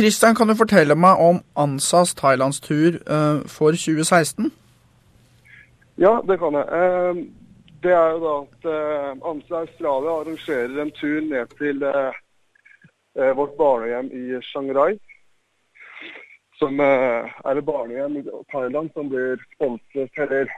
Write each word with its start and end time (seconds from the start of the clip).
Kristian, 0.00 0.34
kan 0.34 0.48
du 0.48 0.54
fortelle 0.56 0.94
meg 0.96 1.18
om 1.20 1.42
ANSAs 1.60 2.14
thailandstur 2.16 2.94
uh, 3.04 3.42
for 3.44 3.76
2016? 3.76 4.46
Ja, 6.00 6.14
det 6.28 6.38
kan 6.40 6.56
jeg. 6.56 6.66
Uh, 6.72 7.18
det 7.84 7.92
er 7.92 8.14
jo 8.14 8.22
da 8.22 8.32
at 8.38 8.68
uh, 8.70 9.28
ANSA 9.30 9.60
Australia 9.66 10.14
arrangerer 10.22 10.80
en 10.80 10.92
tur 10.96 11.20
ned 11.20 11.52
til 11.60 11.84
vårt 13.36 13.54
barnehjem 13.58 14.08
i 14.16 14.40
Shanghai. 14.48 14.96
Som 16.56 16.80
er 16.80 17.56
et 17.58 17.64
barnehjem 17.64 18.16
i 18.16 18.24
Thailand 18.52 18.88
som 18.94 19.08
blir 19.12 19.36
sponset, 19.56 20.12
eller 20.16 20.48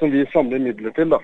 som 0.00 0.12
vi 0.12 0.26
samler 0.32 0.58
midler 0.58 0.92
til. 0.98 1.16
da. 1.16 1.20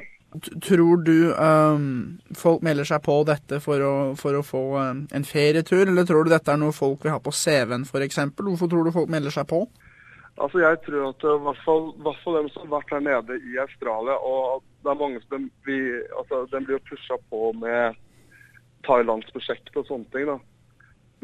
Tror 0.62 0.96
du 0.96 1.32
um, 1.32 2.18
folk 2.36 2.60
melder 2.62 2.84
seg 2.84 3.00
på 3.04 3.14
dette 3.24 3.62
for 3.64 3.80
å, 3.80 3.92
for 4.20 4.36
å 4.36 4.42
få 4.44 4.62
um, 4.76 5.06
en 5.08 5.24
ferietur, 5.24 5.86
eller 5.86 6.04
tror 6.04 6.26
du 6.26 6.32
dette 6.34 6.52
er 6.52 6.60
noe 6.60 6.74
folk 6.76 7.04
vil 7.04 7.14
ha 7.14 7.20
på 7.22 7.32
CV-en 7.32 7.86
f.eks.? 7.88 8.18
Hvorfor 8.36 8.68
tror 8.68 8.84
du 8.84 8.92
folk 8.92 9.08
melder 9.08 9.32
seg 9.32 9.48
på? 9.48 9.62
Altså 10.38 10.60
Jeg 10.60 10.78
tror 10.84 11.08
at 11.08 11.24
i 11.24 11.32
hvert 11.46 11.62
fall, 11.64 11.88
hvert 12.04 12.20
fall 12.22 12.36
dem 12.38 12.50
som 12.52 12.66
har 12.66 12.74
vært 12.76 12.92
her 12.94 13.00
nede 13.06 13.38
i 13.40 13.56
Australia, 13.58 14.18
og 14.20 14.60
det 14.84 14.92
er 14.92 15.00
mange 15.00 15.22
som 15.24 15.48
blir, 15.64 16.04
altså, 16.20 16.44
de 16.52 16.60
blir 16.66 16.84
pusha 16.90 17.16
på 17.32 17.48
med 17.64 17.96
Thailands 18.86 19.32
prosjekt 19.32 19.80
og 19.80 19.88
sånne 19.88 20.12
ting. 20.12 20.28
da. 20.28 20.36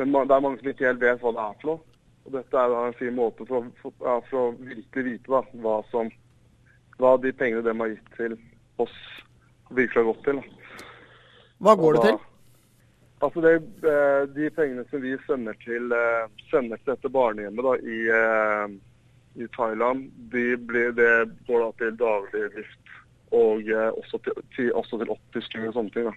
Men 0.00 0.16
det 0.16 0.34
er 0.34 0.42
mange 0.48 0.58
som 0.62 0.72
ikke 0.72 0.88
helt 0.88 1.04
vet 1.04 1.22
hva 1.22 1.34
det 1.36 1.44
er 1.44 1.60
for 1.60 1.74
noe. 1.74 2.00
Og 2.24 2.32
Dette 2.32 2.56
er 2.56 2.72
da 2.72 2.80
en 2.88 2.98
fin 2.98 3.14
måte 3.14 3.44
for, 3.46 3.68
for, 3.82 3.92
ja, 4.00 4.16
for 4.30 4.48
å 4.48 4.56
virkelig 4.56 5.06
vite 5.10 5.30
da, 5.36 5.44
hva, 5.60 5.76
som, 5.92 6.10
hva 6.98 7.14
de 7.20 7.34
pengene 7.36 7.62
de 7.66 7.76
har 7.84 7.92
gitt 7.92 8.12
til 8.16 8.36
oss 8.82 8.94
virkelig 9.70 10.02
har 10.02 10.10
gått 10.12 10.24
til. 10.24 10.40
Hva 11.64 11.74
går 11.78 11.96
det 11.96 12.06
til? 12.08 12.18
Altså 13.24 13.40
det, 13.40 13.54
eh, 13.88 14.22
De 14.36 14.50
pengene 14.50 14.84
som 14.90 15.00
vi 15.02 15.14
sender 15.26 15.56
til, 15.64 15.92
eh, 15.92 16.26
sender 16.50 16.76
til 16.76 16.94
dette 16.94 17.08
barnehjemmet 17.08 17.64
da, 17.64 17.74
i, 17.80 18.00
eh, 18.20 19.44
i 19.44 19.46
Thailand, 19.56 20.10
de 20.32 20.56
blir, 20.56 20.92
det 20.92 21.30
går 21.46 21.64
da 21.64 21.70
til 21.78 21.96
daglig 21.96 22.50
drift 22.54 22.80
og 23.34 23.66
også 23.98 24.18
til, 24.22 24.32
til, 24.54 24.72
også 24.74 24.98
til 24.98 25.10
opppussing 25.10 25.66
og 25.66 25.74
sånne 25.74 25.90
ting. 25.90 26.04
da. 26.04 26.12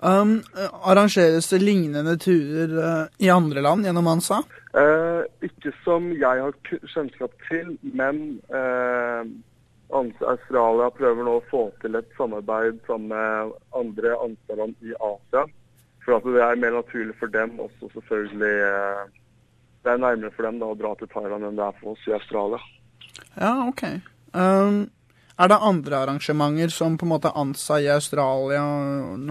Um, 0.00 0.42
arrangeres 0.82 1.50
det 1.52 1.58
lignende 1.60 2.14
turer 2.16 2.70
uh, 2.72 3.06
i 3.20 3.28
andre 3.28 3.60
land 3.60 3.84
gjennom 3.84 4.06
ANSA? 4.08 4.38
Uh, 4.72 5.28
ikke 5.44 5.72
som 5.84 6.06
jeg 6.16 6.40
har 6.40 6.56
kjennskap 6.88 7.34
til, 7.50 7.74
men 7.82 8.40
uh, 8.48 9.28
Australia 9.92 10.90
prøver 10.94 11.26
nå 11.26 11.38
å 11.38 11.46
få 11.50 11.62
til 11.82 11.98
et 11.98 12.12
samarbeid 12.18 12.78
sammen 12.86 13.10
med 13.10 13.56
andre 13.76 14.14
ansvarsland 14.26 14.86
i 14.86 14.94
Asia. 14.98 15.46
For 16.04 16.32
det 16.34 16.42
er 16.42 16.60
mer 16.60 16.76
naturlig 16.78 17.16
for 17.20 17.32
dem 17.32 17.58
også 17.60 17.90
selvfølgelig 17.94 18.54
eh, 18.66 19.02
Det 19.84 19.92
er 19.92 20.00
nærmere 20.00 20.32
for 20.36 20.46
dem 20.46 20.58
da, 20.60 20.70
å 20.70 20.78
dra 20.78 20.94
til 20.98 21.08
Thailand 21.12 21.46
enn 21.46 21.58
det 21.58 21.66
er 21.66 21.76
for 21.80 21.94
oss 21.94 22.08
i 22.08 22.16
Australia. 22.16 22.60
Ja, 23.36 23.52
OK. 23.64 23.84
Um, 24.36 24.90
er 25.40 25.48
det 25.48 25.56
andre 25.64 26.02
arrangementer 26.04 26.72
som 26.72 26.98
på 27.00 27.06
en 27.06 27.14
måte 27.14 27.32
ANSA 27.32 27.78
i 27.80 27.88
Australia 27.88 28.60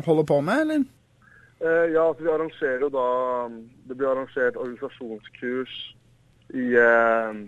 holder 0.05 0.25
på 0.25 0.39
med, 0.41 0.63
eller? 0.63 0.87
Uh, 1.61 1.85
ja, 1.93 2.07
altså 2.07 2.23
vi 2.23 2.31
arrangerer 2.33 2.85
jo 2.85 2.89
da 2.93 3.05
Det 3.89 3.97
blir 3.97 4.09
arrangert 4.09 4.57
organisasjonskurs 4.57 5.75
i 6.57 6.65
uh, 6.81 7.45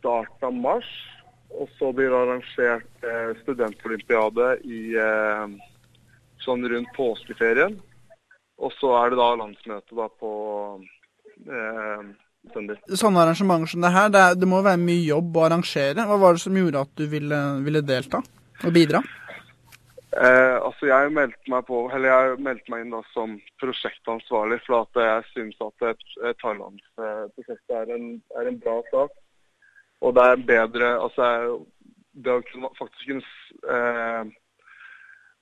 starten 0.00 0.48
av 0.48 0.56
mars. 0.64 0.90
Og 1.54 1.70
så 1.78 1.92
blir 1.94 2.10
det 2.10 2.18
arrangert 2.18 3.06
eh, 3.06 3.30
studentolympiade 3.42 4.48
i 4.66 4.82
eh, 4.98 5.54
sånn 6.42 6.66
rundt 6.70 6.92
påskeferien. 6.96 7.76
Og 8.62 8.74
så 8.78 8.92
er 8.98 9.12
det 9.12 9.18
da 9.20 9.30
landsmøte 9.38 9.98
da 9.98 10.08
på 10.20 10.32
eh, 11.46 12.06
søndag. 12.54 12.80
Sånne 12.90 13.24
arrangementer 13.24 13.70
som 13.70 13.84
det 13.84 13.92
her, 13.94 14.12
det, 14.14 14.24
det, 14.40 14.48
må 14.50 14.62
være 14.66 14.82
mye 14.82 15.04
jobb 15.06 15.36
å 15.36 15.44
arrangere. 15.48 16.06
Hva 16.08 16.18
var 16.20 16.36
det 16.36 16.44
som 16.44 16.58
gjorde 16.58 16.86
at 16.86 16.94
du 16.98 17.06
ville, 17.10 17.42
ville 17.66 17.84
delta 17.86 18.22
og 18.64 18.74
bidra? 18.74 19.02
Eh, 20.14 20.56
altså 20.62 20.86
jeg 20.86 21.10
meldte 21.10 21.50
meg 21.50 21.64
på, 21.66 21.80
eller 21.90 22.12
jeg 22.12 22.42
meldte 22.46 22.70
meg 22.70 22.84
inn 22.84 22.94
da 22.94 23.00
som 23.10 23.34
prosjektansvarlig, 23.62 24.60
for 24.66 24.84
at 24.84 25.02
jeg 25.02 25.26
syns 25.32 25.64
at 25.64 25.88
et, 25.90 26.04
et 26.30 26.38
thailandsprosjekt 26.42 27.74
er, 27.80 27.90
er 28.38 28.50
en 28.50 28.60
bra 28.62 28.78
sak. 28.92 29.16
Og 30.04 30.14
det 30.16 30.24
er 30.30 30.48
bedre 30.48 30.88
altså 31.00 31.26
Det 32.14 32.32
å 32.32 32.42
kunne 32.46 32.70
faktisk 32.78 33.08
kunne 33.08 33.24
eh, 33.74 34.32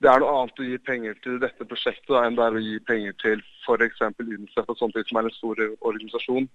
Det 0.02 0.10
er 0.10 0.22
noe 0.22 0.34
annet 0.38 0.62
å 0.62 0.66
gi 0.66 0.78
penger 0.86 1.18
til 1.24 1.40
dette 1.42 1.66
prosjektet 1.68 2.10
da, 2.10 2.24
enn 2.26 2.38
det 2.38 2.44
er 2.46 2.58
å 2.58 2.62
gi 2.62 2.78
penger 2.88 3.16
til 3.22 3.42
f.eks. 3.66 4.00
UNICEF 4.18 4.70
og 4.72 4.78
sånt, 4.78 4.96
som 5.06 5.20
er 5.20 5.28
en 5.28 5.36
stor 5.36 5.60
organisasjon. 5.78 6.48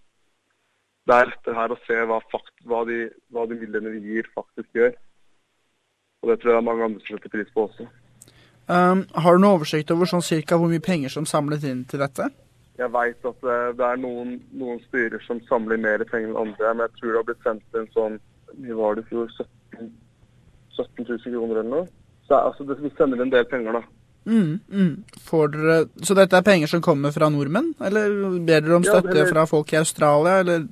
Det 1.07 1.15
er 1.15 1.29
lettere 1.29 1.55
her 1.55 1.71
å 1.71 1.77
se 1.85 2.01
hva, 2.09 2.17
fakt, 2.33 2.51
hva, 2.67 2.81
de, 2.89 3.05
hva 3.31 3.45
de 3.47 3.55
midlene 3.61 3.93
vi 3.93 4.01
gir, 4.17 4.27
faktisk 4.35 4.67
gjør. 4.75 4.91
Og 6.19 6.33
det 6.33 6.41
tror 6.41 6.51
jeg 6.51 6.57
det 6.57 6.59
er 6.59 6.67
mange 6.67 6.89
andre 6.89 7.05
som 7.05 7.15
setter 7.15 7.33
pris 7.37 7.53
på 7.55 7.63
også. 7.69 7.87
Um, 8.67 9.05
har 9.15 9.37
du 9.37 9.39
noen 9.39 9.61
oversikt 9.61 9.95
over 9.95 10.11
sånn 10.11 10.25
cirka 10.27 10.59
hvor 10.59 10.67
mye 10.67 10.83
penger 10.83 11.13
som 11.13 11.29
samlet 11.29 11.63
inn 11.71 11.85
til 11.87 12.03
dette? 12.03 12.27
Jeg 12.77 12.93
veit 12.93 13.25
at 13.25 13.37
det, 13.41 13.57
det 13.79 13.85
er 13.87 14.01
noen, 14.01 14.35
noen, 14.53 14.81
styrer 14.87 15.21
som 15.25 15.39
samler 15.49 15.79
mer 15.81 16.03
penger 16.09 16.29
enn 16.29 16.41
andre. 16.43 16.73
Men 16.73 16.85
jeg 16.85 16.99
tror 16.99 17.09
det 17.09 17.19
har 17.19 17.29
blitt 17.29 17.45
sendt 17.45 17.79
inn 17.79 17.93
sånn 17.95 18.19
Mye 18.57 18.77
var 18.77 18.95
det 18.95 19.03
i 19.03 19.09
fjor? 19.09 19.31
17, 19.33 19.87
17 20.77 21.07
000 21.09 21.19
kroner 21.25 21.59
eller 21.59 21.71
noe? 21.71 21.87
Så 22.27 22.37
altså, 22.37 22.63
det, 22.69 22.77
Vi 22.81 22.91
sender 22.97 23.21
en 23.21 23.33
del 23.33 23.47
penger, 23.49 23.79
da. 23.79 23.83
Mm, 24.27 24.59
mm. 24.67 24.93
Dere, 25.53 25.77
så 26.03 26.15
dette 26.17 26.39
er 26.39 26.45
penger 26.47 26.71
som 26.71 26.83
kommer 26.83 27.13
fra 27.15 27.29
nordmenn, 27.31 27.73
eller 27.79 28.15
ber 28.39 28.63
dere 28.63 28.79
om 28.79 28.87
støtte 28.87 29.13
ja, 29.13 29.21
det, 29.21 29.27
fra 29.31 29.45
folk 29.47 29.71
i 29.73 29.79
Australia, 29.79 30.41
eller? 30.43 30.65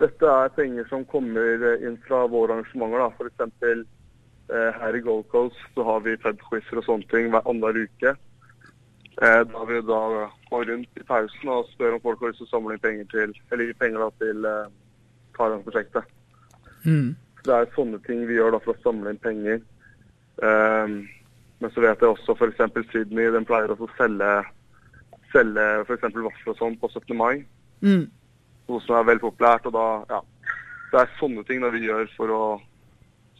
Dette 0.00 0.30
er 0.30 0.54
penger 0.56 0.86
som 0.88 1.04
kommer 1.08 1.76
inn 1.76 1.98
fra 2.06 2.24
våre 2.30 2.56
arrangementer. 2.56 3.04
da. 3.04 3.10
F.eks. 3.16 3.84
Eh, 4.52 4.70
her 4.80 4.96
i 4.96 5.00
Gold 5.00 5.28
Coast 5.32 5.60
så 5.74 5.84
har 5.84 6.00
vi 6.04 6.16
Fed-quizer 6.20 6.80
og 6.80 6.88
sånne 6.88 7.08
ting 7.12 7.30
hver 7.32 7.44
annenhver 7.44 7.84
uke. 7.84 8.16
Eh, 9.22 9.40
da 9.46 9.64
vi 9.64 9.80
da 9.80 10.30
går 10.50 10.64
rundt 10.64 10.98
i 10.98 11.04
pausen 11.06 11.50
og 11.54 11.68
spør 11.70 11.94
om 11.96 12.02
folk 12.02 12.22
har 12.22 12.32
lyst 12.32 12.40
til 12.42 12.48
å 12.48 12.54
samle 12.56 12.74
inn 12.74 12.82
penger 12.82 13.10
til 13.12 13.34
eller 13.54 13.76
penger 13.78 14.02
da, 14.02 14.08
til 14.22 14.48
eh, 14.50 14.72
Thailand-prosjektet. 15.38 16.08
Mm. 16.84 17.14
Det 17.44 17.54
er 17.54 17.70
sånne 17.76 18.00
ting 18.06 18.24
vi 18.26 18.40
gjør 18.40 18.56
da 18.56 18.60
for 18.64 18.74
å 18.74 18.82
samle 18.82 19.12
inn 19.14 19.22
penger. 19.22 19.60
Um, 20.42 21.04
men 21.62 21.70
så 21.70 21.84
vet 21.84 22.00
jeg 22.02 22.10
også 22.10 22.34
f.eks. 22.34 22.62
Sydney 22.90 23.30
den 23.30 23.46
pleier 23.46 23.70
å 23.70 23.88
selge, 23.94 24.30
selge 25.30 25.66
f.eks. 25.84 26.08
vafler 26.10 26.52
og 26.54 26.58
sånn 26.58 26.78
på 26.80 26.90
17. 26.90 27.14
mai. 27.18 27.44
Mm. 27.84 28.08
Noe 28.70 28.82
som 28.82 28.98
er 28.98 29.06
veldig 29.12 29.26
populært. 29.28 29.68
og 29.70 29.76
da, 29.76 29.86
ja, 30.10 30.22
Det 30.90 31.02
er 31.02 31.12
sånne 31.20 31.44
ting 31.46 31.62
da 31.62 31.70
vi 31.74 31.84
gjør 31.84 32.08
for 32.16 32.34
å 32.34 32.42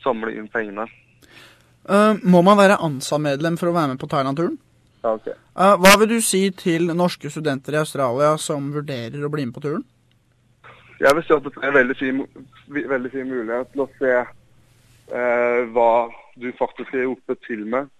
samle 0.05 0.37
inn 0.37 0.47
pengene. 0.53 0.87
Uh, 1.85 2.15
må 2.23 2.45
man 2.47 2.61
være 2.61 2.79
ANSA-medlem 2.85 3.59
for 3.61 3.73
å 3.73 3.77
være 3.77 3.95
med 3.95 4.01
på 4.01 4.09
Thailand-turen? 4.13 4.61
Okay. 5.13 5.35
uh, 5.57 5.75
hva 5.81 5.95
vil 6.01 6.15
du 6.15 6.21
si 6.25 6.47
til 6.57 6.89
norske 6.97 7.31
studenter 7.31 7.77
i 7.77 7.83
Australia 7.83 8.35
som 8.41 8.71
vurderer 8.75 9.25
å 9.25 9.33
bli 9.33 9.47
med 9.47 9.57
på 9.57 9.65
turen? 9.65 9.85
Jeg 11.03 11.17
vil 11.17 11.27
si 11.27 11.35
at 11.35 11.45
det 11.45 11.53
er 11.61 11.69
en 11.69 11.77
veldig 11.77 11.97
fin, 11.99 12.23
veldig 12.95 13.11
fin 13.13 13.29
mulighet 13.29 13.73
til 13.73 13.85
å 13.85 13.91
se 13.99 14.15
uh, 14.23 15.61
hva 15.75 15.91
du 16.41 16.49
faktisk 16.59 16.95
er 16.95 17.11
oppe 17.11 17.37
til 17.45 17.67
med. 17.69 17.91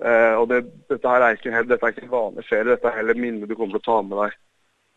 Uh, 0.00 0.40
og 0.40 0.48
det, 0.50 0.62
dette 0.90 1.12
her 1.12 1.24
er 1.24 1.36
ikke, 1.36 1.64
dette 1.68 1.86
er 1.86 1.94
ikke 1.94 2.06
en 2.06 2.14
vanlig 2.14 2.46
ferie, 2.48 2.70
dette 2.72 2.88
er 2.88 3.00
heller 3.00 3.18
minne 3.20 3.48
du 3.48 3.54
kommer 3.54 3.76
til 3.76 3.82
å 3.82 3.88
ta 3.88 3.98
med 4.06 4.22
deg, 4.24 4.38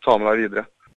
ta 0.04 0.16
med 0.18 0.30
deg 0.30 0.42
videre. 0.44 0.66